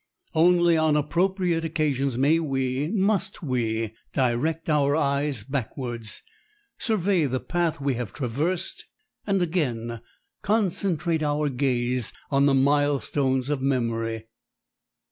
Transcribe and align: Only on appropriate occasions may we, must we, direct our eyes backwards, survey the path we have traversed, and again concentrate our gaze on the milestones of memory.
Only 0.33 0.77
on 0.77 0.95
appropriate 0.95 1.63
occasions 1.63 2.17
may 2.17 2.39
we, 2.39 2.87
must 2.87 3.43
we, 3.43 3.93
direct 4.13 4.67
our 4.67 4.95
eyes 4.95 5.43
backwards, 5.43 6.23
survey 6.79 7.27
the 7.27 7.39
path 7.39 7.79
we 7.79 7.93
have 7.93 8.11
traversed, 8.11 8.85
and 9.27 9.39
again 9.43 10.01
concentrate 10.41 11.21
our 11.21 11.49
gaze 11.49 12.13
on 12.31 12.47
the 12.47 12.55
milestones 12.55 13.51
of 13.51 13.61
memory. 13.61 14.25